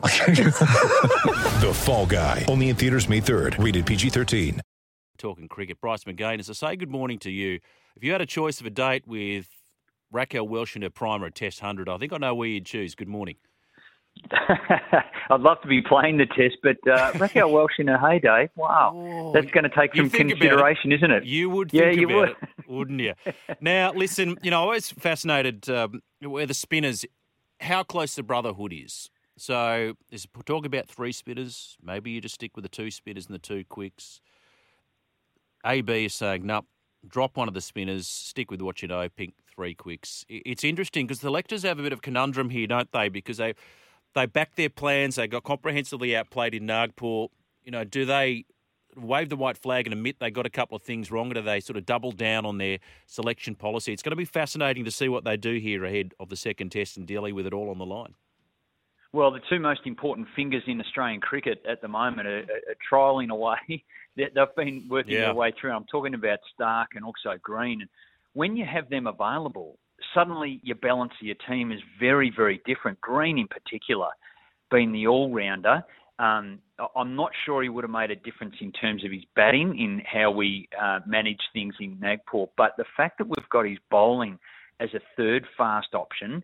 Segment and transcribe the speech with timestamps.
[1.60, 2.44] The Fall Guy.
[2.48, 3.62] Only in theaters May 3rd.
[3.62, 4.60] Rated PG-13.
[5.18, 5.78] talking cricket.
[5.80, 7.60] Bryce McGain, as I say good morning to you.
[7.96, 9.48] If you had a choice of a date with
[10.10, 12.64] Raquel Welch in her prime or a Test 100, I think I know where you'd
[12.64, 12.94] choose.
[12.94, 13.36] Good morning.
[15.30, 18.92] I'd love to be playing the test, but uh, Raquel Welch in her heyday, wow,
[18.94, 21.24] Oh, that's going to take some consideration, isn't it?
[21.24, 22.28] You would Yeah, think you about would.
[22.30, 22.36] it,
[22.68, 23.14] wouldn't you?
[23.60, 27.04] now, listen, you know, I was fascinated um, where the spinners,
[27.60, 29.10] how close the brotherhood is.
[29.40, 31.78] So there's talk about three spinners.
[31.82, 34.20] Maybe you just stick with the two spinners and the two quicks.
[35.64, 36.66] AB is saying, no,
[37.08, 40.26] drop one of the spinners, stick with what you know, pick three quicks.
[40.28, 43.08] It's interesting because the electors have a bit of conundrum here, don't they?
[43.08, 43.54] Because they
[44.14, 45.16] they back their plans.
[45.16, 47.28] They got comprehensively outplayed in Nagpur.
[47.64, 48.44] You know, do they
[48.94, 51.40] wave the white flag and admit they got a couple of things wrong, or do
[51.40, 53.94] they sort of double down on their selection policy?
[53.94, 56.72] It's going to be fascinating to see what they do here ahead of the second
[56.72, 58.16] test and dealing with it all on the line.
[59.12, 63.30] Well, the two most important fingers in Australian cricket at the moment are, are, trialling
[63.30, 63.56] away.
[64.16, 65.26] They- They've been working Yeah.
[65.26, 65.72] their way through.
[65.72, 67.80] I'm talking about Stark and also Green.
[67.80, 67.90] And
[68.34, 69.78] when you have them available,
[70.14, 73.00] suddenly your balance of your team is very, very different.
[73.00, 74.08] Green, in particular,
[74.70, 75.82] being the all-rounder,
[76.18, 79.24] um, I- I'm not sure he would have made a difference in terms of his
[79.36, 82.46] batting in how we uh, manage things in Nagpur.
[82.56, 84.38] But the fact that we've got his bowling
[84.80, 86.42] as a third fast option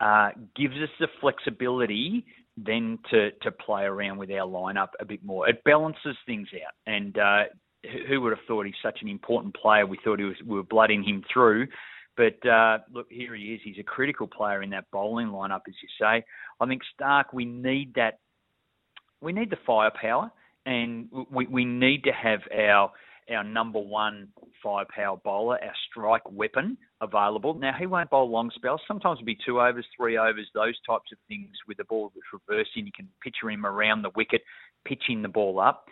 [0.00, 2.24] uh, gives us the flexibility
[2.56, 5.48] then to, to play around with our lineup a bit more.
[5.48, 6.72] It balances things out.
[6.86, 7.44] And uh,
[8.08, 9.86] who- would have thought he's such an important player?
[9.86, 11.66] We thought he was, we were blooding him through.
[12.16, 13.60] But uh, look, here he is.
[13.64, 16.24] He's a critical player in that bowling lineup, as you say.
[16.60, 18.20] I think Stark, we need that.
[19.20, 20.30] We need the firepower,
[20.64, 22.92] and we, we need to have our
[23.30, 24.28] our number one
[24.62, 27.54] firepower bowler, our strike weapon available.
[27.54, 28.80] Now he won't bowl long spells.
[28.86, 32.42] Sometimes it'll be two overs, three overs, those types of things with the ball that's
[32.48, 32.86] reversing.
[32.86, 34.42] You can picture him around the wicket,
[34.84, 35.86] pitching the ball up.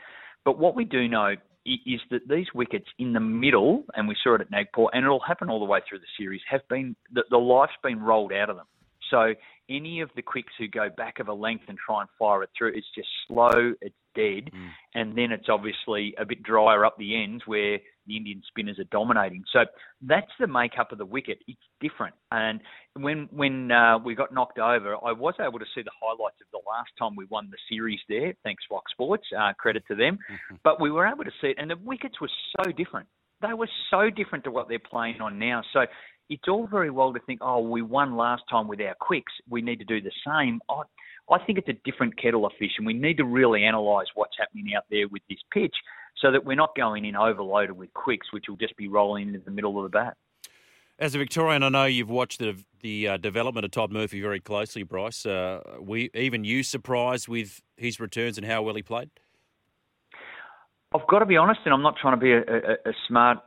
[0.45, 1.35] But what we do know
[1.65, 5.21] is that these wickets in the middle, and we saw it at Nagpur, and it'll
[5.21, 8.51] happen all the way through the series, have been the, the life's been rolled out
[8.51, 8.67] of them.
[9.13, 9.35] So
[9.71, 12.51] any of the quicks who go back of a length and try and fire it
[12.59, 14.51] through, it's just slow, it's dead,
[14.95, 18.91] and then it's obviously a bit drier up the ends where the Indian spinners are
[18.91, 19.45] dominating.
[19.53, 19.61] So
[20.03, 21.39] that's the makeup of the wicket.
[21.47, 22.15] It's different.
[22.31, 22.61] And
[22.95, 26.49] when when uh, we got knocked over, I was able to see the highlights of
[26.53, 28.35] the last time we won the series there.
[28.43, 30.19] Thanks Fox Sports, uh, credit to them.
[30.65, 33.09] but we were able to see it, and the wickets were so different.
[33.41, 35.63] They were so different to what they're playing on now.
[35.73, 35.87] So
[36.33, 39.33] it's all very well to think, oh, we won last time with our quicks.
[39.51, 40.61] We need to do the same.
[40.71, 40.83] I,
[41.31, 44.37] I think it's a different kettle of fish, and we need to really analyse what's
[44.39, 45.75] happening out there with this pitch
[46.21, 49.41] so that we're not going in overloaded with quicks, which will just be rolling into
[49.41, 50.17] the middle of the bat.
[50.99, 54.41] As a Victorian, I know you've watched the the uh, development of Todd Murphy very
[54.41, 55.25] closely, Bryce.
[55.25, 59.11] Uh, we even you surprised with his returns and how well he played.
[60.95, 63.39] I've got to be honest, and I'm not trying to be a, a, a smart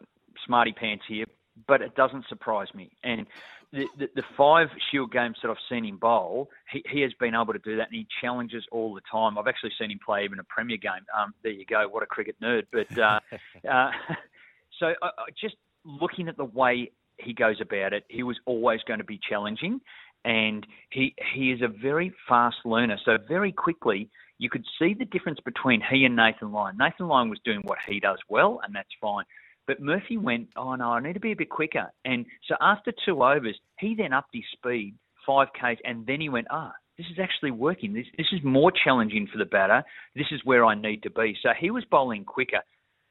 [0.46, 1.26] smarty pants here,
[1.68, 2.92] but it doesn't surprise me.
[3.04, 3.26] And
[3.72, 7.36] the, the, the five Shield games that I've seen him bowl, he, he has been
[7.36, 9.38] able to do that, and he challenges all the time.
[9.38, 11.06] I've actually seen him play even a Premier game.
[11.18, 12.64] Um, there you go, what a cricket nerd!
[12.72, 13.20] But uh,
[13.70, 13.92] uh,
[14.80, 18.82] so I, I just looking at the way he goes about it, he was always
[18.88, 19.82] going to be challenging,
[20.24, 22.98] and he he is a very fast learner.
[23.04, 26.78] So very quickly, you could see the difference between he and Nathan Lyon.
[26.78, 29.26] Nathan Lyon was doing what he does well, and that's fine.
[29.68, 31.92] But Murphy went, oh no, I need to be a bit quicker.
[32.04, 34.96] And so after two overs, he then upped his speed,
[35.26, 37.94] five Ks, and then he went, ah, this is actually working.
[37.94, 39.84] This this is more challenging for the batter.
[40.16, 41.36] This is where I need to be.
[41.42, 42.62] So he was bowling quicker.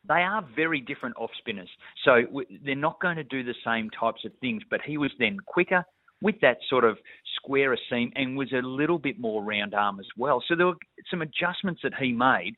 [0.07, 1.69] They are very different off spinners,
[2.05, 2.23] so
[2.65, 4.63] they're not going to do the same types of things.
[4.71, 5.85] But he was then quicker
[6.21, 6.99] with that sort of
[7.37, 10.43] squarer seam and was a little bit more round arm as well.
[10.47, 10.79] So there were
[11.11, 12.57] some adjustments that he made.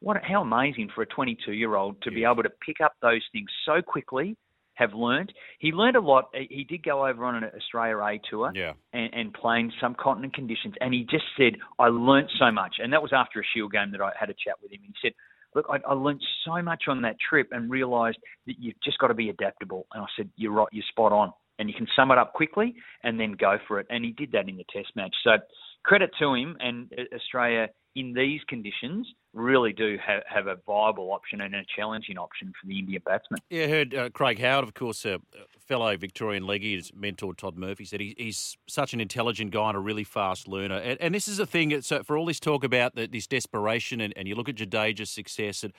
[0.00, 3.22] What how amazing for a 22 year old to be able to pick up those
[3.32, 4.36] things so quickly.
[4.74, 5.32] Have learned.
[5.58, 6.26] He learned a lot.
[6.34, 8.74] He did go over on an Australia A tour Yeah.
[8.92, 10.74] and, and play in some continent conditions.
[10.82, 12.74] And he just said, I learnt so much.
[12.78, 14.80] And that was after a Shield game that I had a chat with him.
[14.82, 15.12] He said,
[15.54, 19.06] Look, I, I learnt so much on that trip and realised that you've just got
[19.06, 19.86] to be adaptable.
[19.94, 21.32] And I said, You're right, you're spot on.
[21.58, 23.86] And you can sum it up quickly and then go for it.
[23.88, 25.14] And he did that in the test match.
[25.24, 25.38] So
[25.86, 26.54] credit to him.
[26.60, 31.62] And uh, Australia in these conditions, really do have, have a viable option and a
[31.74, 33.40] challenging option for the Indian batsman.
[33.48, 35.18] Yeah, I heard uh, Craig Howard, of course, a
[35.66, 39.76] fellow Victorian leggy, his mentor Todd Murphy said he, he's such an intelligent guy and
[39.76, 40.76] a really fast learner.
[40.76, 41.80] And, and this is a thing.
[41.80, 45.10] So for all this talk about the, this desperation, and, and you look at Jadeja's
[45.10, 45.72] success, and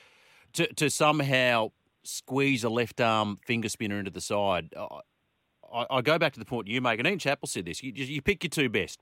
[0.53, 1.69] to, to somehow
[2.03, 4.73] squeeze a left arm finger spinner into the side.
[4.75, 7.91] I, I, go back to the point you make, and Ian Chappell said this: you,
[7.93, 8.99] you pick your two best.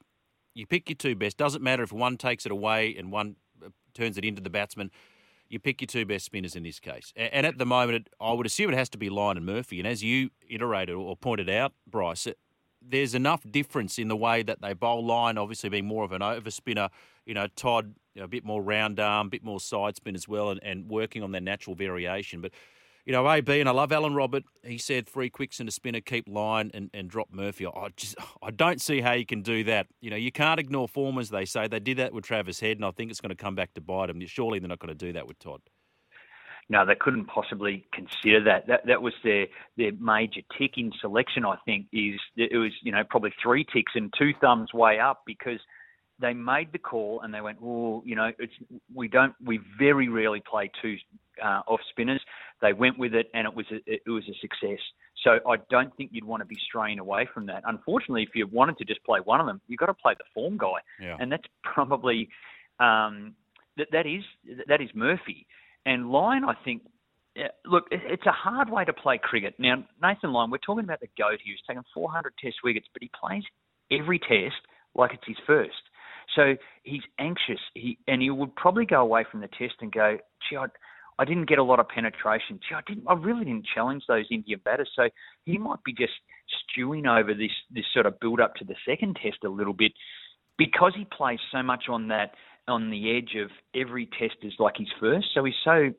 [0.55, 1.37] You pick your two best.
[1.37, 4.89] Doesn't matter if one takes it away and one uh, turns it into the batsman.
[5.49, 7.13] You pick your two best spinners in this case.
[7.15, 9.79] And at the moment, I would assume it has to be Lyon and Murphy.
[9.79, 12.27] And as you iterated or pointed out, Bryce,
[12.81, 15.05] there's enough difference in the way that they bowl.
[15.05, 16.89] Lyon obviously being more of an over spinner.
[17.25, 20.15] You know, Todd you know, a bit more round arm, a bit more side spin
[20.15, 22.41] as well, and, and working on their natural variation.
[22.41, 22.51] But
[23.05, 24.41] you know, AB, and I love Allan Border.
[24.63, 27.67] He said three quicks and a spinner, keep line and, and drop Murphy.
[27.67, 29.87] I just I don't see how you can do that.
[30.01, 31.67] You know, you can't ignore form, as they say.
[31.67, 33.81] They did that with Travis Head, and I think it's going to come back to
[33.81, 34.25] bite them.
[34.25, 35.61] Surely they're not going to do that with Todd.
[36.67, 38.65] No, they couldn't possibly consider that.
[38.67, 39.45] That that was their
[39.77, 41.45] their major tick in selection.
[41.45, 45.21] I think is it was you know probably three ticks and two thumbs way up
[45.27, 45.59] because
[46.19, 48.53] they made the call and they went, oh, you know, it's
[48.93, 50.95] we don't we very rarely play two
[51.43, 52.21] uh, off spinners.
[52.61, 54.79] They went with it, and it was a, it was a success.
[55.23, 57.63] So I don't think you'd want to be straying away from that.
[57.65, 60.23] Unfortunately, if you wanted to just play one of them, you've got to play the
[60.33, 61.17] form guy, yeah.
[61.19, 62.29] and that's probably
[62.79, 63.35] um,
[63.77, 64.23] that that is
[64.67, 65.47] that is Murphy
[65.85, 66.43] and Lyon.
[66.43, 66.83] I think.
[67.65, 69.55] Look, it's a hard way to play cricket.
[69.59, 73.11] Now, Nathan Lyon, we're talking about the goat He's taken 400 Test wickets, but he
[73.19, 73.43] plays
[73.91, 74.55] every Test
[74.95, 75.73] like it's his first.
[76.35, 77.59] So he's anxious.
[77.73, 80.17] He and he would probably go away from the test and go,
[80.49, 80.65] "Gee, I,
[81.17, 82.59] I didn't get a lot of penetration.
[82.67, 83.05] Gee, I didn't.
[83.07, 84.89] I really didn't challenge those Indian batters.
[84.95, 85.09] So
[85.45, 86.13] he might be just
[86.69, 89.93] stewing over this this sort of build up to the second test a little bit
[90.57, 92.31] because he plays so much on that
[92.67, 95.27] on the edge of every test is like his first.
[95.33, 95.91] So he's so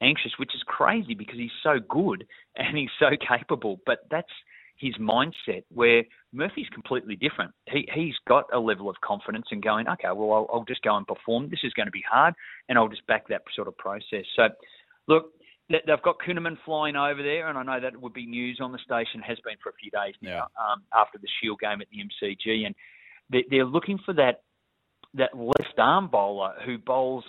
[0.00, 2.26] anxious, which is crazy because he's so good
[2.56, 3.80] and he's so capable.
[3.84, 4.32] But that's
[4.76, 6.02] his mindset where
[6.32, 7.52] Murphy's completely different.
[7.70, 10.96] He, he's got a level of confidence in going, okay, well, I'll, I'll just go
[10.96, 11.50] and perform.
[11.50, 12.34] This is going to be hard,
[12.68, 14.24] and I'll just back that sort of process.
[14.36, 14.48] So,
[15.08, 15.32] look,
[15.68, 18.78] they've got Kuhnemann flying over there, and I know that would be news on the
[18.78, 20.72] station, has been for a few days now yeah.
[20.72, 22.74] um, after the Shield game at the MCG, and
[23.30, 24.42] they're, they're looking for that
[25.14, 27.24] that left arm bowler who bowls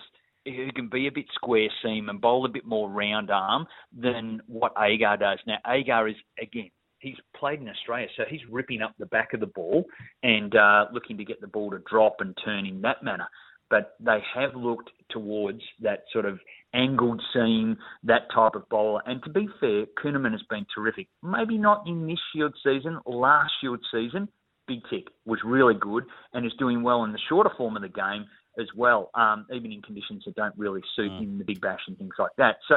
[0.45, 3.65] who can be a bit square seam and bowl a bit more round arm
[3.97, 5.39] than what Agar does.
[5.47, 6.69] Now, Agar is, again,
[7.03, 9.85] he's played in Australia, so he's ripping up the back of the ball
[10.23, 13.27] and uh, looking to get the ball to drop and turn in that manner.
[13.69, 16.39] But they have looked towards that sort of
[16.73, 19.01] angled seam, that type of bowler.
[19.05, 21.07] And to be fair, Kuhnemann has been terrific.
[21.21, 24.27] Maybe not in this Shield season, last Shield season,
[24.67, 26.03] big tick, was really good
[26.33, 28.25] and is doing well in the shorter form of the game
[28.59, 31.23] as well, um, even in conditions that don't really suit mm.
[31.23, 32.57] him, the big bash and things like that.
[32.67, 32.75] So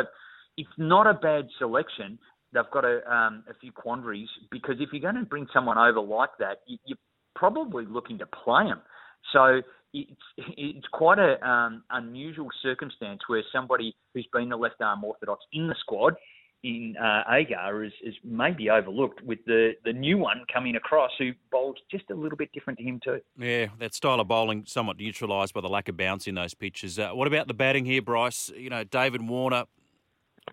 [0.56, 2.18] it's not a bad selection
[2.56, 6.00] they've got a, um, a few quandaries because if you're going to bring someone over
[6.00, 6.98] like that, you, you're
[7.34, 8.80] probably looking to play them.
[9.32, 9.60] So
[9.92, 15.44] it's it's quite an um, unusual circumstance where somebody who's been the left arm orthodox
[15.52, 16.14] in the squad
[16.62, 21.32] in uh, Agar is, is maybe overlooked with the, the new one coming across who
[21.52, 23.20] bowls just a little bit different to him too.
[23.38, 26.98] Yeah, that style of bowling somewhat neutralised by the lack of bounce in those pitches.
[26.98, 28.50] Uh, what about the batting here, Bryce?
[28.56, 29.64] You know, David Warner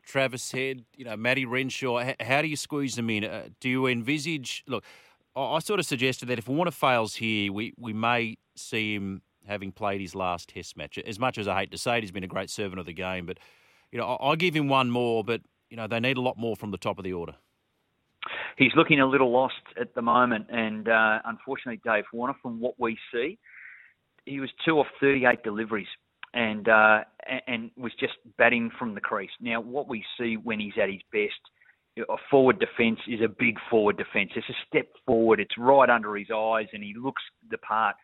[0.02, 2.14] Travis Head, you know, Matty Renshaw.
[2.20, 3.26] How do you squeeze them in?
[3.26, 4.64] Uh, do you envisage?
[4.68, 4.84] Look,
[5.36, 9.72] I, sort of suggested that if Warner fails here, we we may see him having
[9.72, 10.98] played his last Test match.
[10.98, 12.94] As much as I hate to say it, he's been a great servant of the
[12.94, 13.26] game.
[13.26, 13.40] But
[13.92, 15.24] you know, I, I give him one more.
[15.24, 17.36] But you know, they need a lot more from the top of the order.
[18.58, 22.76] He's looking a little lost at the moment, and uh, unfortunately, Dave Warner, from what
[22.80, 23.40] we see,
[24.26, 25.88] he was two off 38 deliveries
[26.34, 27.00] and uh,
[27.48, 29.32] and was just batting from the crease.
[29.40, 31.40] Now, what we see when he's at his best,
[32.10, 34.32] a forward defence is a big forward defence.
[34.36, 35.40] It's a step forward.
[35.40, 37.96] It's right under his eyes, and he looks the part.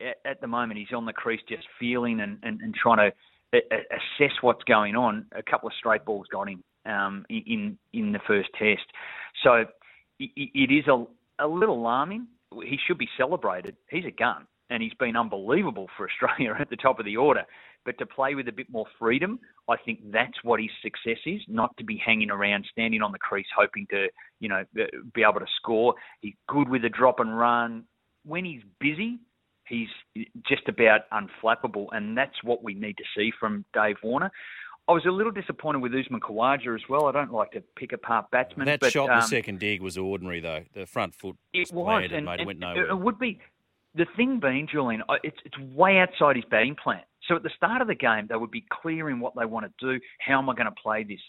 [0.00, 3.12] At, at the moment, he's on the crease, just feeling and, and, and trying to
[3.58, 5.26] assess what's going on.
[5.36, 8.86] A couple of straight balls got him um, in in the first test,
[9.42, 9.64] so
[10.18, 11.04] it, it is a
[11.38, 12.26] a little alarming.
[12.64, 13.76] He should be celebrated.
[13.90, 17.42] He's a gun, and he's been unbelievable for Australia at the top of the order.
[17.84, 21.40] But to play with a bit more freedom, I think that's what his success is.
[21.48, 24.06] Not to be hanging around, standing on the crease, hoping to,
[24.40, 24.64] you know,
[25.12, 25.94] be able to score.
[26.20, 27.84] He's good with a drop and run.
[28.24, 29.18] When he's busy,
[29.66, 29.88] he's
[30.48, 34.30] just about unflappable, and that's what we need to see from Dave Warner.
[34.88, 37.06] I was a little disappointed with Usman Khawaja as well.
[37.06, 38.66] I don't like to pick apart batsmen.
[38.66, 40.64] That but, shot, um, the second dig, was ordinary though.
[40.72, 42.32] The front foot it was, landed, and, mate.
[42.32, 42.90] and it went nowhere.
[42.90, 43.40] It would be
[43.94, 47.02] the thing being, Julian, it's it's way outside his batting plan.
[47.28, 49.66] So at the start of the game, they would be clear in what they want
[49.66, 50.00] to do.
[50.20, 51.20] How am I going to play this?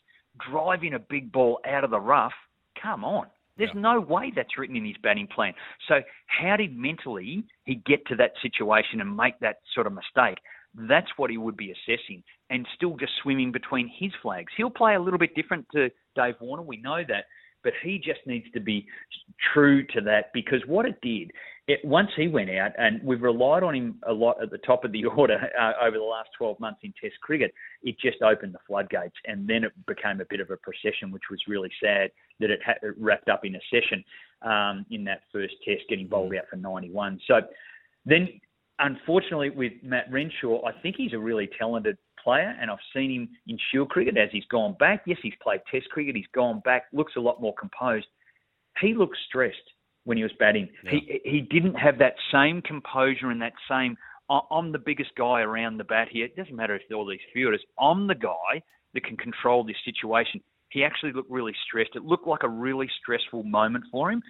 [0.49, 2.33] Driving a big ball out of the rough,
[2.81, 3.27] come on.
[3.55, 3.81] There's Yeah.
[3.81, 5.53] no way that's written in his batting plan.
[5.87, 10.39] So how did mentally he get to that situation and make that sort of mistake?
[10.73, 14.51] That's what he would be assessing and still just swimming between his flags.
[14.57, 17.25] He'll play a little bit different to Dave Warner, we know that,
[17.63, 18.87] but he just needs to be
[19.53, 21.31] true to that because what it did,
[21.67, 24.83] it, once he went out, and we've relied on him a lot at the top
[24.83, 27.53] of the order uh, over the last 12 months in Test cricket,
[27.83, 31.23] it just opened the floodgates, and then it became a bit of a procession, which
[31.31, 34.03] was really sad that it, ha- it wrapped up in a session
[34.41, 37.19] um, in that first Test, getting bowled out for 91.
[37.27, 37.35] So
[38.05, 38.27] then,
[38.79, 43.29] unfortunately, with Matt Renshaw, I think he's a really talented player, and I've seen him
[43.47, 45.03] in Shield cricket as he's gone back.
[45.05, 48.07] Yes, he's played Test cricket, he's gone back, looks a lot more composed.
[48.81, 49.55] He looked stressed
[50.05, 50.69] when he was batting.
[50.89, 53.97] He he didn't have that same composure and that same.
[54.29, 56.25] "I- I'm the biggest guy around the bat here.
[56.25, 57.63] It doesn't matter if all these fielders.
[57.79, 58.61] I'm the guy
[58.93, 60.41] that can control this situation.
[60.69, 61.95] He actually looked really stressed.
[61.95, 64.21] It looked like a really stressful moment for him.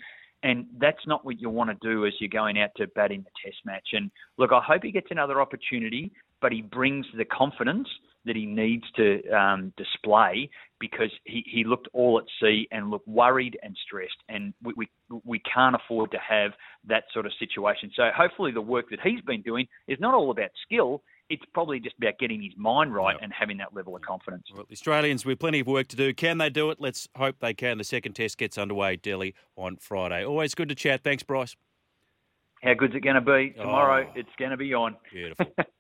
[0.43, 3.23] And that's not what you want to do as you're going out to bat in
[3.23, 3.89] the test match.
[3.93, 6.11] And look, I hope he gets another opportunity,
[6.41, 7.87] but he brings the confidence
[8.25, 10.49] that he needs to um, display
[10.79, 14.17] because he, he looked all at sea and looked worried and stressed.
[14.27, 14.87] And we, we,
[15.23, 16.51] we can't afford to have
[16.87, 17.91] that sort of situation.
[17.95, 21.01] So hopefully the work that he's been doing is not all about skill.
[21.29, 24.43] It's probably just about getting his mind right and having that level of confidence.
[24.53, 26.13] Well, the Australians, with plenty of work to do.
[26.13, 26.81] Can they do it?
[26.81, 27.77] Let's hope they can.
[27.77, 30.25] The second test gets underway, Delhi, on Friday.
[30.25, 31.01] Always good to chat.
[31.03, 31.55] Thanks, Bryce.
[32.61, 34.05] How good's it going to be tomorrow?
[34.07, 34.13] Oh.
[34.15, 34.95] It's going to be on.
[35.11, 35.47] Beautiful.